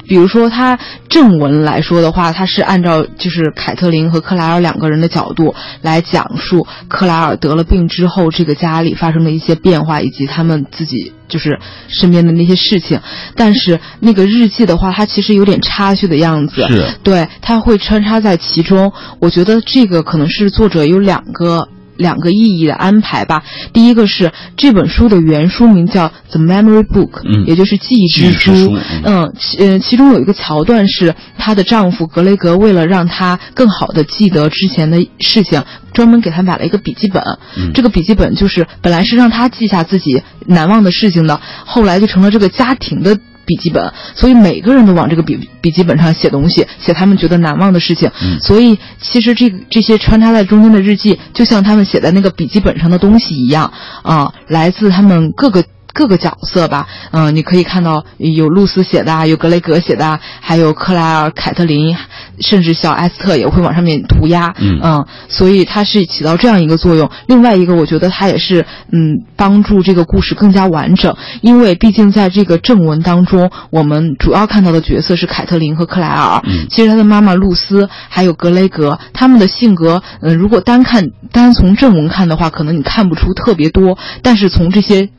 [0.08, 13.00] 比如说，它正文来说的话，它是按照就是凯特琳和克莱尔两个人的角度来讲述克莱尔得了病之后，这个家里发生的一些变化，以及他们自己就是身边的那些事情。
[13.36, 16.66] 但是那个日记的话，它其实有点插叙的样子，
[17.04, 18.94] 对，它会穿插在其中。
[19.20, 21.70] 我觉得这个可能是作者有两个。
[21.98, 23.44] 两个意义的安排吧。
[23.74, 37.24] 第一个是这本书的原书名叫《The Memory Book》，嗯也就是记忆之书嗯，其呃，其中有一个桥段是她的丈夫格雷格为了让她更好的记得之前的事情，专门给她买了一个笔记本。
[37.58, 43.20] 嗯这个笔记本就是本来是让她记下自己难忘的事情的，后来就成了这个家庭的。
[43.48, 48.12] 笔记本，所以每个人都往这个笔笔记本上写东西，写他们觉得难忘的事情。
[48.22, 53.72] 嗯所以其实这个这些穿插在中间的日记，就像他们写在那个笔记本上的东西一样
[54.04, 55.64] 啊、来自他们各个。
[55.94, 61.96] 各个角色吧，嗯、你可以看到有露丝写的啊，有格雷格写的啊，还有克莱尔、凯特琳，
[62.40, 67.10] 甚至小艾斯特也会往上面涂鸦，嗯所以它是起到这样一个作用。
[67.28, 76.68] 另外一个，我觉得它也是嗯帮助这个故事更加完整，因为毕竟在这个正文当中，我们主要看到的角色是凯特琳和克莱尔，嗯。
[76.70, 85.10] 其实他的妈妈露丝还有格雷格，他们的性格，呃，如果单看单从正文看的话，可能你看不出特别多，但是从这些。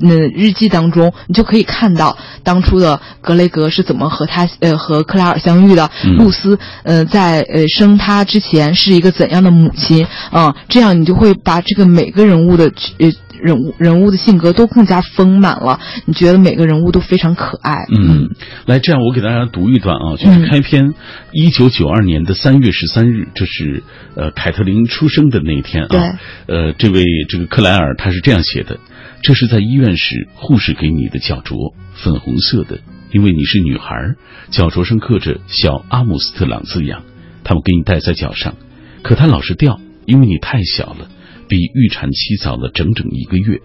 [0.00, 17.84] 嗯，日记当中你就可以看到当初的格雷格是怎么和他呃和克莱尔相遇的，嗯露丝呃在呃生他之前是一个怎样的母亲啊、这样你就会把这个每个人物的呃人物人物的性格都更加丰满了，你觉得每个人物都非常可爱。
[17.94, 18.30] 嗯，
[18.64, 20.94] 来，这样我给大家读一段啊，就是嗯开篇，
[21.30, 23.82] 一九九二年的三月十三日，这是
[24.16, 25.88] 呃凯特琳出生的那一天啊。
[25.90, 26.00] 对。
[26.46, 28.78] 呃，这位这个克莱尔他是这样写的：
[29.24, 34.16] 这是在医院时护士给你的脚镯，粉红色的，因为你是女孩，
[34.50, 37.04] 脚镯上刻着小阿姆斯特朗字样，
[37.42, 38.54] 他们给你戴在脚上，
[39.02, 41.08] 可它老是掉，因为你太小了，
[41.48, 43.62] 比预产期早了整整一个月。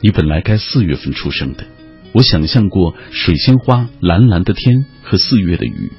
[0.00, 1.66] 你本来该四月份出生的。
[2.12, 5.92] 我想象过水仙花、蓝蓝的天和四月的雨，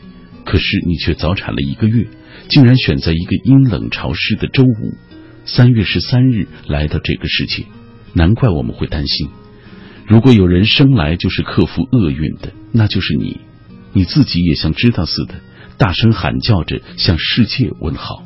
[0.44, 2.08] 可是你却早产了一个月，
[2.50, 4.96] 竟然选在一个阴冷潮湿的周五，
[5.46, 7.66] 三月十三日来到这个世界，
[8.14, 9.30] 难怪我们会担心。
[10.06, 13.40] 如果有人生来就是克服厄运的，那就是你，
[13.94, 15.36] 你自己也像知道似的，
[15.78, 18.24] 大声喊叫着向世界问好。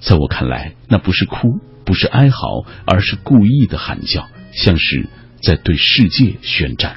[0.00, 5.08] 在我看来，那不是哭，不是哀嚎，而是故意的喊叫，像是
[5.42, 6.96] 在对世界宣战。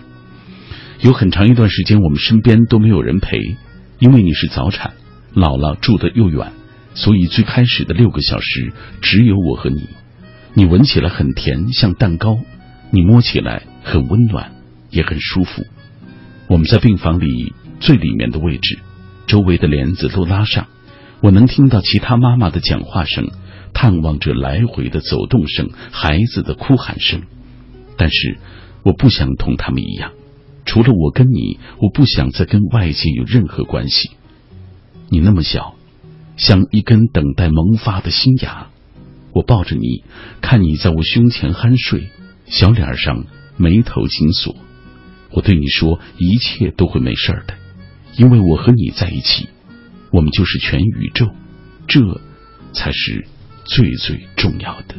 [1.01, 3.57] 有很长一段时间，我们身边都没有人陪，
[3.99, 4.93] 因为你是早产，
[5.33, 6.53] 姥姥住得又远，
[6.93, 9.89] 所以最开始的六个小时只有我和你。
[10.55, 12.37] 你闻起来很甜，像蛋糕；
[12.91, 14.51] 你摸起来很温暖，
[14.91, 15.63] 也很舒服。
[16.47, 18.77] 我们在病房里最里面的位置，
[19.25, 20.67] 周围的帘子都拉上，
[21.21, 23.31] 我能听到其他妈妈的讲话声，
[23.73, 27.23] 探望着来回的走动声，孩子的哭喊声。
[27.97, 28.37] 但是
[28.83, 30.11] 我不想同他们一样，
[30.65, 34.11] 除了我跟你，我不想再跟外界有任何关系。
[35.09, 35.73] 你那么小，
[36.37, 38.67] 像一根等待萌发的新芽。
[39.33, 40.03] 我抱着你，
[40.41, 42.09] 看你在我胸前酣睡，
[42.45, 43.25] 小脸上
[43.57, 44.55] 眉头紧锁。
[45.31, 47.55] 我对你说，一切都会没事儿的，
[48.15, 49.49] 因为我和你在一起，
[50.11, 51.31] 我们就是全宇宙，
[51.87, 51.99] 这
[52.73, 53.27] 才是
[53.65, 54.95] 最最重要的。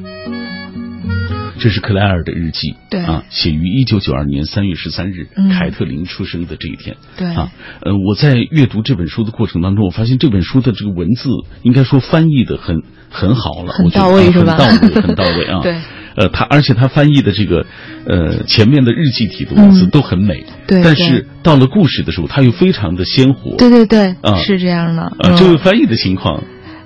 [1.64, 6.96] 这是克莱尔的日记，对啊，写于一九九二年三月十三日，嗯凯特琳出生的这一天。
[7.16, 11.30] 对啊，呃，我在阅读这本书的过程当中，我发现这本书的这个文字
[11.62, 15.60] 应该说翻译的很很好了，很我觉得到位是吧啊很到位，很到位啊。
[15.64, 15.74] 对。
[16.16, 17.64] 呃，他而且他翻译的这个
[18.06, 23.56] 呃前面的日记体的文字嗯都很美，对但是到了故事的时候，它又非常的鲜活。
[23.56, 25.02] 对对对，啊是这样的。
[25.02, 26.44] 啊，嗯这位翻译的情况，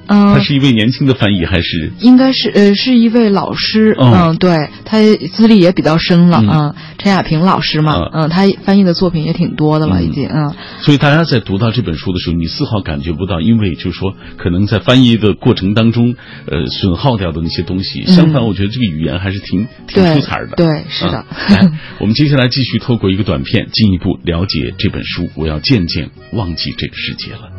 [0.09, 1.93] 嗯，他是一位年轻的翻译还是？
[2.01, 4.99] 应该是呃是一位老师，哦嗯，对他
[5.33, 16.17] 资历也比较深了，嗯嗯，陈亚平老师嘛，啊嗯，他翻译的作品也挺多的了，嗯已经，嗯，所以大家在读到这本书的时候，你丝毫感觉不到，因为就是说，可能在翻译的过程当中，
[16.47, 18.05] 呃，损耗掉的那些东西。
[18.07, 20.57] 嗯相反，我觉得这个语言还是挺挺出彩的。
[20.57, 25.29] 对是的啊 来，我们接下来继续透过一个短片，进一步了解这本书。
[25.35, 27.58] 我要渐渐忘记这个世界了。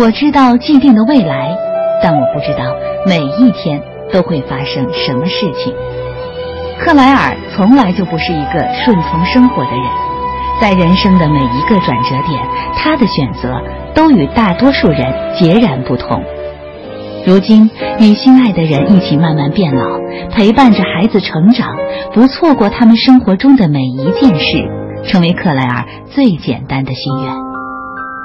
[0.00, 1.54] 我知道既定的未来，
[2.02, 2.74] 但我不知道
[3.06, 5.74] 每一天都会发生什么事情。
[6.78, 9.84] 克莱尔从来就不是一个顺从生活的人，
[10.58, 12.42] 在人生的每一个转折点，
[12.74, 13.60] 他的选择
[13.94, 15.04] 都与大多数人
[15.38, 16.24] 截然不同。
[17.26, 19.84] 如今与心爱的人一起慢慢变老，
[20.30, 21.76] 陪伴着孩子成长，
[22.14, 24.64] 不错过他们生活中的每一件事，
[25.04, 27.49] 成为克莱尔最简单的心愿。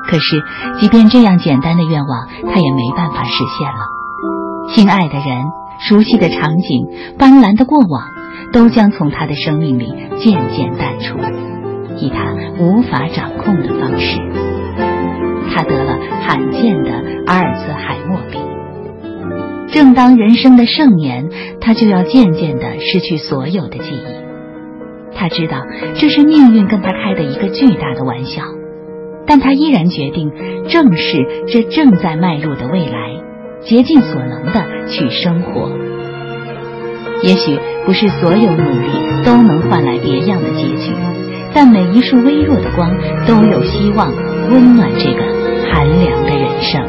[0.08, 0.44] 可是，
[0.80, 4.74] 即便这样简单的愿望，他也没办法实现了。
[4.74, 5.46] 心爱的人、
[5.80, 6.88] 熟悉的场景、
[7.18, 8.04] 斑斓的过往，
[8.54, 11.18] 都将从他的生命里渐渐淡出，
[11.98, 14.20] 以他无法掌控的方式。
[15.54, 16.92] 他得了罕见的
[17.28, 18.42] 阿尔茨海默病。
[19.72, 21.30] 正当人生的盛年，
[21.60, 25.16] 他就要渐渐地失去所有的记忆。
[25.18, 25.62] 他知道
[25.96, 28.44] 这是命运跟他开的一个巨大的玩笑，
[29.28, 30.32] 但他依然决定
[30.68, 33.22] 正视这正在迈入的未来，
[33.62, 35.72] 竭尽所能的去生活。
[37.24, 38.88] 也许不是所有努力
[39.24, 40.92] 都能换来别样的结局，
[41.54, 42.96] 但每一束微弱的光
[43.26, 44.12] 都有希望
[44.52, 45.22] 温暖这个
[45.72, 46.82] 寒凉的人生。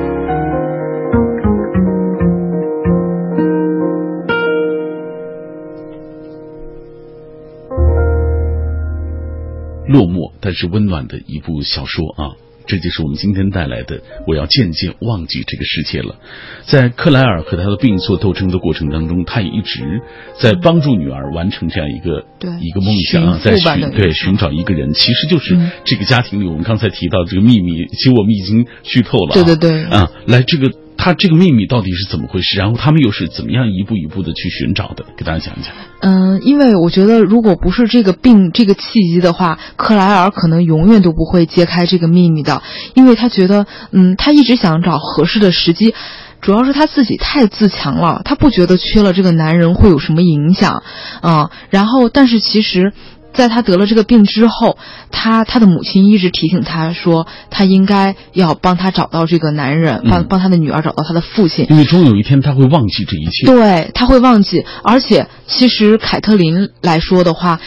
[10.46, 12.38] 但是温暖的一部小说啊，
[12.68, 14.00] 这就是我们今天带来的。
[14.28, 16.20] 我要渐渐忘记这个世界了。
[16.62, 20.02] 在克莱尔和他的病作斗争的过程当中，他也一直
[20.38, 29.34] 在帮助女儿完成这样一个对一个梦想啊，在寻对寻找一个人，其实就是这个家庭里我们刚才提到这个秘密，其实我们已经剧透了。
[29.34, 30.70] 对对对啊，来这个。
[30.96, 32.58] 他这个秘密到底是怎么回事？
[32.58, 35.04] 然后他们又是怎么样一步一步的去寻找的？
[35.16, 35.72] 给大家讲一讲。
[36.00, 42.62] 嗯，因为我觉得，如果不是这个病这个契机的话，克莱尔可能永远都不会揭开这个秘密的。
[42.94, 45.94] 因为他觉得，嗯，他一直想找合适的时机，
[46.40, 50.82] 主要是他自己太自强了，他不觉得缺了这个男人会有什么影响，
[51.22, 52.92] 嗯，然后但是其实。
[53.36, 54.78] 在他得了这个病之后，
[55.12, 61.66] 他他的母亲一直提醒他说，他应该要帮他找到这个男人，帮帮他的女儿找到他的父亲。
[61.68, 63.46] 因为终有一天他会忘记这一切。
[63.46, 64.64] 对，他会忘记。
[64.82, 67.60] 而且，其实凯特琳来说的话，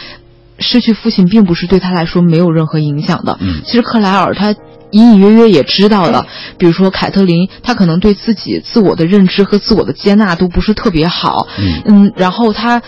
[0.58, 3.38] 失去父亲并不是对他来说没有任何影响的。
[3.40, 4.52] 嗯，其实克莱尔他
[4.90, 6.26] 隐隐约约也知道了，
[6.58, 11.46] 比如说凯特琳，他可能对自己自我的认知和自我的接纳都不是特别好。
[11.58, 12.82] 嗯嗯，然后他。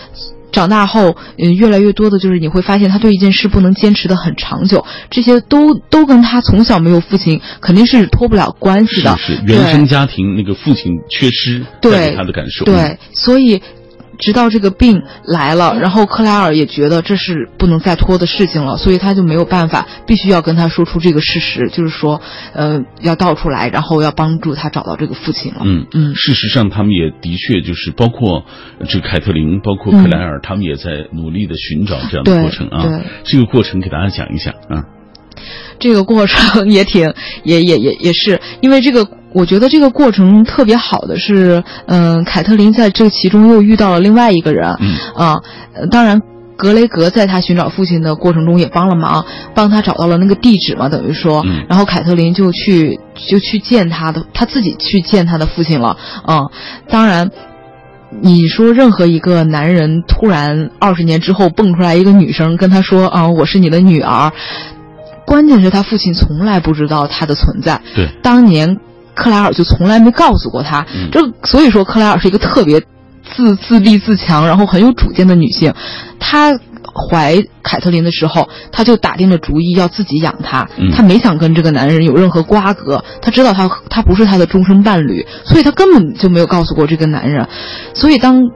[0.53, 9.17] 长大后，嗯，越来越多的就是你会发现，他对一件事不能坚持的很长久，这些都都跟他从小没有父亲肯定是脱不了关系的。
[9.17, 12.63] 是是，原生家庭那个父亲缺失带给他的感受。
[12.63, 13.61] 对，所以。
[14.23, 22.21] 直到这个病来了，然后克莱尔也觉得这是不能再拖的事情了，所以他就没有办法，必须要跟他说出这个事实，就是说，
[22.53, 25.63] 呃，要倒出来，然后要帮助他找到这个父亲了。
[25.65, 28.45] 嗯嗯，事实上，他们也的确就是包括
[28.87, 32.81] 这个凯特琳，包括克莱尔，他们也在努力的寻找这样的过程啊。
[32.83, 35.02] 对，这个过程给大家讲一讲啊。
[35.79, 37.13] 这个过程 也挺，
[37.43, 39.07] 也也也也是，因为这个。
[39.35, 44.95] 我觉得这个过程特别好的是，嗯，凯特琳在这其中又遇到了另外一个人，嗯。
[45.15, 45.41] 啊，
[45.89, 46.21] 当然
[46.55, 49.25] 格雷格在他寻找父亲的过程中也帮了忙，
[49.55, 56.47] 帮他找到了那个地址嘛，等于说，然后凯特琳就去就去见他的，他自己去见他的父亲了，嗯，
[56.87, 57.31] 当然，
[58.21, 64.31] 你说任何一个男人突然二十年之后蹦出来一个女生跟他说啊，我是你的女儿，
[65.25, 68.77] 关键是他父亲从来不知道他的存在，对，当年。
[69.15, 72.81] 克莱尔就从来没告诉过他，这所以说克莱尔是一个特别
[73.23, 75.71] 自自立自强，然后很有主见的女性。
[76.19, 76.57] 她
[77.07, 83.05] 怀凯特琳的时候，她就打定了主意要自己养她，她没想跟这个男人有任何瓜葛。
[83.21, 87.47] 她知道他他不是她的终身伴侣，所以她根本就没有告诉过这个男人。
[87.93, 88.49] 所以当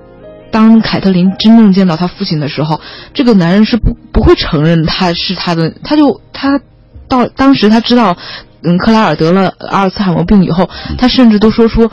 [0.52, 2.80] 当凯特琳真正见到他父亲的时候，
[3.14, 6.60] 这个男人是不不会承认他是他的，他就他
[7.08, 8.18] 到当时他知道。
[8.64, 10.68] 嗯，克莱尔得了阿尔茨海默病以后，
[10.98, 11.90] 他甚至都说出，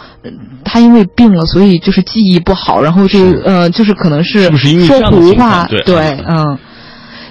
[0.65, 4.51] 他因为病了，所以就是记忆不好，然后这呃，就是可能是
[4.87, 6.59] 说胡话，对，嗯，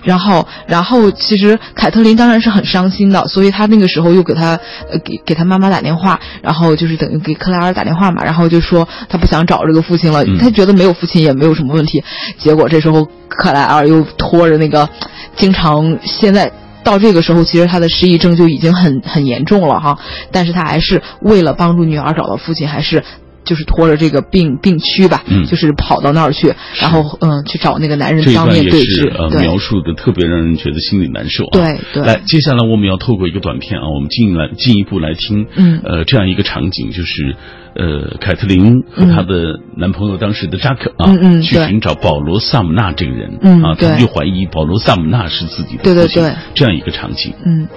[0.04, 4.60] 然后，然后其实凯特琳当然是很伤心的，所以她那个时候又给她
[4.92, 12.04] 呃给给她妈妈打电话，然后就是等于给克莱尔打电话嘛，然后就说她不想找这个父亲了，她觉得没有父亲也没有什么问题，
[12.38, 14.90] 结果这时候克莱尔又拖着那个
[15.36, 16.52] 经常现在。
[16.84, 19.98] 到这个时候，其实他的失忆症就已经很很严重了哈，
[20.34, 23.06] 但是他还是为了帮助女儿找到父亲，还是
[23.44, 25.46] 就是拖着这个病病区吧，嗯。
[25.46, 29.42] 就是跑到那儿去，然后嗯去找那个男人这一段也当面对是呃峙，对。
[29.42, 31.50] 描述的特别让人觉得心里难受啊。
[31.52, 32.04] 对对。
[32.04, 35.82] 来，接下来我们要透过一个短片啊，我们进来进一步来听，嗯。
[35.84, 37.36] 呃，这样一个场景，就是
[37.76, 46.34] 呃，凯特琳和她的男朋友当时的扎克啊，嗯嗯去寻找保罗·萨姆纳这个人，嗯啊，他们就怀疑保罗·萨姆纳是自己的父亲对对对。
[46.54, 47.34] 这样一个场景。
[47.46, 47.68] 嗯。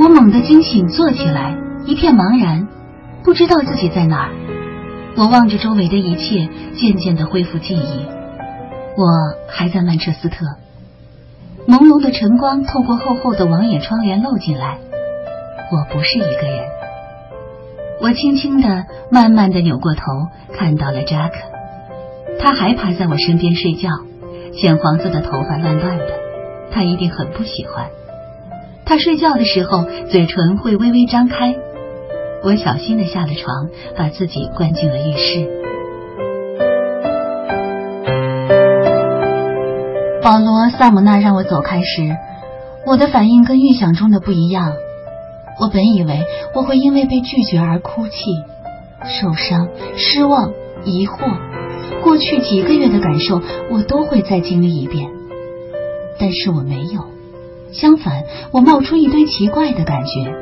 [0.00, 1.56] 我猛地惊醒，坐起来，
[1.88, 2.68] 一片茫然，
[3.24, 4.32] 不知道自己在哪儿。
[5.16, 8.04] 我望着周围的一切，渐渐的恢复记忆。
[8.94, 9.06] 我
[9.48, 10.44] 还在曼彻斯特，
[11.66, 14.76] 朦胧的晨光透过厚厚的网眼窗帘漏进来。
[15.72, 16.68] 我不是一个人。
[18.02, 20.02] 我轻轻的、慢慢的扭过头，
[20.52, 21.36] 看到了扎克，
[22.38, 23.88] 他还趴在我身边睡觉，
[24.54, 26.04] 浅黄色的头发乱乱的，
[26.70, 27.86] 他一定很不喜欢。
[28.84, 31.56] 他睡觉的时候，嘴唇会微微张开。
[32.42, 35.48] 我小心的下了床，把自己关进了浴室。
[40.22, 42.16] 保罗·萨姆纳让我走开时，
[42.86, 44.72] 我的反应跟预想中的不一样。
[45.60, 46.22] 我本以为
[46.54, 48.14] 我会因为被拒绝而哭泣、
[49.04, 50.52] 受伤、失望、
[50.84, 51.18] 疑惑，
[52.02, 55.10] 过去几个月的感受我都会再经历一遍，
[56.20, 57.04] 但是我没有。
[57.72, 60.32] 相反，我冒出一堆奇怪的感觉，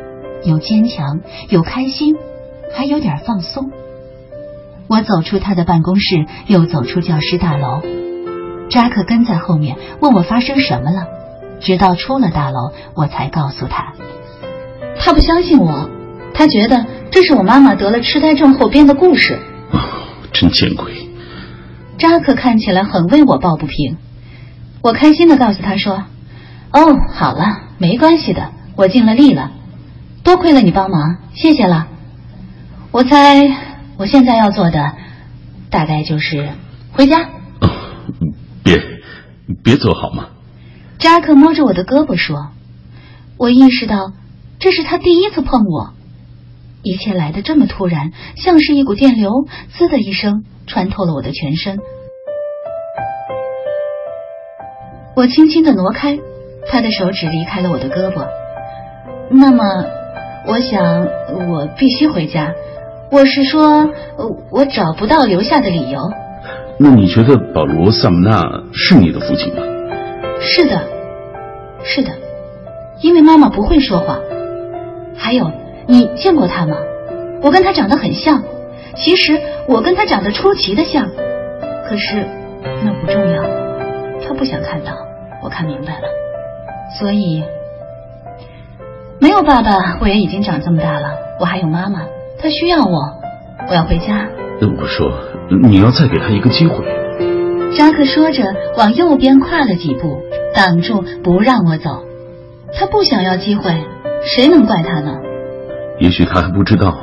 [0.45, 2.16] 有坚强，有开心，
[2.76, 3.70] 还有点放松。
[4.89, 7.82] 我走出他的办公室，又走出教师大楼。
[8.70, 11.07] 扎克跟在后面，问我发生什么了。
[11.61, 13.95] 直到出了大楼，我才告诉他。
[14.99, 15.89] 他不相信我，
[16.34, 19.39] 他觉得这是我妈妈得了痴呆症后编的故事。
[19.70, 19.80] 哦，
[20.32, 21.09] 真见鬼！
[21.99, 23.97] 扎克看起来很为我抱不平。
[24.82, 26.05] 我开心的告诉他说。
[26.72, 29.53] 哦，好了，没关系的，我尽了力了，
[30.27, 31.87] 多亏了你帮忙，谢谢了。
[32.91, 33.49] 我猜
[33.97, 34.91] 我现在要做的，
[35.70, 36.49] 大概就是
[36.91, 37.22] 回家。
[37.61, 37.70] 哦，
[38.64, 38.83] 别，
[39.62, 40.31] 别走好吗？
[40.99, 42.49] 扎克摸着我的胳膊说
[43.39, 44.14] ：“我意识到
[44.59, 45.93] 这是他第一次碰我，
[46.83, 49.31] 一切来的这么突然，像是一股电流，
[49.68, 51.79] 滋的一声穿透了我的全身。
[55.14, 56.18] 我轻轻的挪开。”
[56.68, 58.27] 他的手指离开了我的胳膊。
[59.31, 59.62] 那么，
[60.47, 61.07] 我想
[61.51, 62.55] 我必须回家。
[63.11, 63.90] 我是说，
[64.51, 66.01] 我找不到留下的理由。
[66.78, 68.42] 那你觉得保罗·萨姆纳
[68.72, 69.62] 是你的父亲吗？
[70.40, 70.80] 是的，
[71.82, 72.11] 是的，
[73.01, 74.20] 因为妈妈不会说谎。
[75.16, 75.51] 还有，
[75.86, 76.76] 你见过他吗？
[77.42, 78.42] 我跟他长得很像。
[78.97, 81.09] 其实我跟他长得出奇的像。
[81.88, 82.26] 可是
[82.84, 83.42] 那不重要，
[84.26, 84.92] 他不想看到。
[85.42, 86.09] 我看明白了。
[86.99, 87.42] 所以，
[89.19, 91.14] 没有爸爸，我也已经长这么大了。
[91.41, 92.03] 我还有妈妈，
[92.39, 93.14] 她需要我。
[93.69, 94.29] 我要回家。
[94.61, 95.11] 我说，
[95.49, 96.85] 你要再给他一个机会。
[97.77, 98.45] 扎克说着，
[98.77, 100.21] 往右边跨了几步，
[100.55, 102.05] 挡住不让我走。
[102.75, 103.73] 他不想要机会，
[104.25, 105.17] 谁能怪他呢？
[105.99, 106.99] 也许他还不知道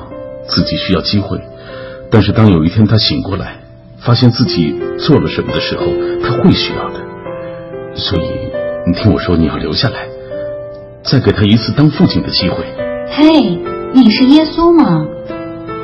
[0.47, 1.41] 自己需要机会，
[2.11, 3.57] 但是当有一天他醒过来，
[3.99, 5.86] 发现自己做了什么的时候，
[6.24, 6.99] 他会需要的。
[7.95, 8.53] 所以。
[8.86, 10.09] 你听我说，你要留下来，
[11.03, 12.63] 再给他一次当父亲的机会。
[13.11, 13.59] 嘿，
[13.93, 15.05] 你是耶稣吗？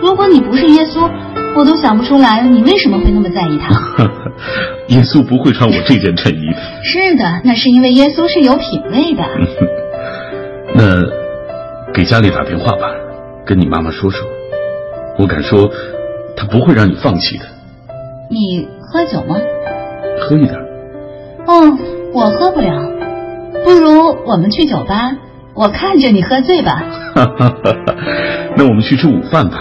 [0.02, 1.10] 如果你不是耶稣，
[1.56, 3.76] 我都想不出来你为什么会那么在意他。
[4.88, 6.62] 耶稣不会穿我这件衬衣的。
[6.84, 9.24] 是的，那是因为耶稣是有品位的。
[10.74, 12.88] 那给家里打电话吧，
[13.46, 14.26] 跟你妈妈说说。
[15.18, 15.70] 我敢说，
[16.38, 17.46] 他不会让你放弃的。
[18.30, 19.36] 你喝酒吗？
[20.22, 20.56] 喝一点。
[21.46, 21.78] 哦。
[22.12, 22.72] 我喝不了，
[23.64, 25.12] 不如我们去酒吧，
[25.54, 26.84] 我看着你喝醉吧。
[28.56, 29.58] 那我们去吃午饭吧，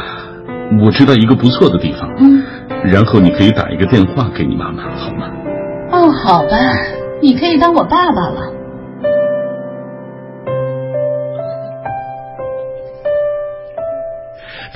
[0.82, 2.09] 我知道一个不错的地方。
[2.18, 2.43] 嗯，
[2.84, 5.28] 然后你可以打一个电话给你妈妈，好吗？
[5.91, 6.57] 哦，好吧，
[7.22, 8.53] 你可以当我爸爸了。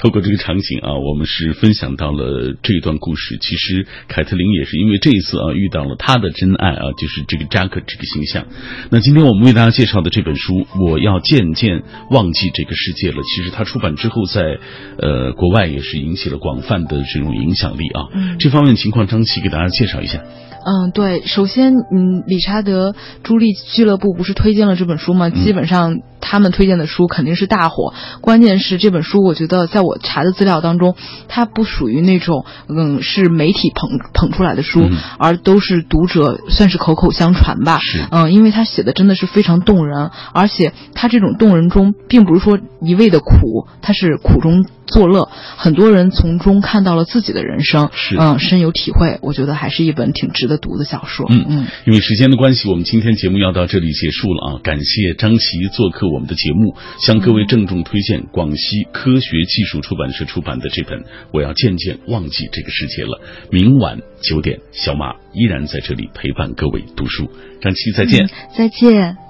[0.03, 3.39] 透过这个场景啊，我们是分享到了这一段故事。
[3.41, 8.47] 其实凯特琳也是因为这一次啊遇到了她的真爱啊，就是这个扎克这个形象。
[8.91, 14.59] 那今天我们为大家介绍的这本书《我要渐渐忘记这个世界了》，其实它出版之后在
[14.99, 18.09] 呃国外也是引起了广泛的这种影响力啊。
[18.13, 20.19] 嗯、这方面情况，张琪给大家介绍一下。
[20.65, 25.29] 嗯，对，首先，嗯，理查德朱莉俱乐部不是推荐了这本书吗？
[25.29, 27.93] 嗯、基本上他们推荐的书肯定是大火。
[28.23, 30.97] 关键是这本书，我觉得在我查的资料当中，
[31.29, 37.79] 它不属于那种嗯是媒体捧捧出来的书，嗯、而都是读者算是口口相传吧。
[37.81, 49.19] 是，嗯，因为他写的真的是非常动人，而且他这种动人中，并不是说一味的苦，他是苦中作乐，很多人从中看到了自己的人生，是嗯，深有体会。
[49.23, 51.27] 我觉得还是一本挺值得读的小说。
[51.29, 54.61] 嗯嗯，因为时间的关系，我们今天节目要到这里结束了啊！
[54.63, 60.99] 感谢张琪做客我们的节目，向各位郑重推荐广西科学技术出版社出版的这本
[61.33, 63.21] 《我要渐渐忘记这个世界了》。
[63.51, 67.31] 明晚九点，小马依然在这里陪伴各位读书。
[67.61, 68.29] 张琪，再见。
[68.57, 69.22] 再见。